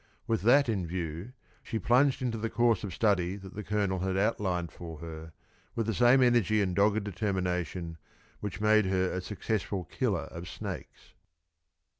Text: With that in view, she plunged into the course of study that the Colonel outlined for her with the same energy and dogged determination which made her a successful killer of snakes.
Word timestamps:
With 0.25 0.41
that 0.41 0.67
in 0.67 0.87
view, 0.87 1.33
she 1.61 1.77
plunged 1.77 2.23
into 2.23 2.39
the 2.39 2.49
course 2.49 2.83
of 2.83 2.91
study 2.91 3.35
that 3.35 3.53
the 3.53 3.63
Colonel 3.63 4.03
outlined 4.17 4.71
for 4.71 4.97
her 4.97 5.31
with 5.75 5.85
the 5.85 5.93
same 5.93 6.23
energy 6.23 6.59
and 6.59 6.75
dogged 6.75 7.03
determination 7.03 7.99
which 8.39 8.59
made 8.59 8.87
her 8.87 9.11
a 9.11 9.21
successful 9.21 9.83
killer 9.83 10.21
of 10.31 10.49
snakes. 10.49 11.13